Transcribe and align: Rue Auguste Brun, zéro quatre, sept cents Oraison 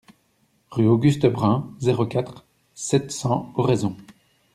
Rue 0.71 0.87
Auguste 0.87 1.27
Brun, 1.27 1.75
zéro 1.77 2.07
quatre, 2.07 2.43
sept 2.73 3.11
cents 3.11 3.51
Oraison 3.55 3.95